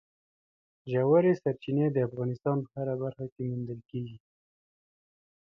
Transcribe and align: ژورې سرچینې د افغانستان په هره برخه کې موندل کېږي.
ژورې 0.91 1.33
سرچینې 1.41 1.87
د 1.91 1.97
افغانستان 2.07 2.57
په 2.65 2.69
هره 2.77 2.95
برخه 3.03 3.25
کې 3.33 3.41
موندل 3.49 3.79
کېږي. 3.89 4.17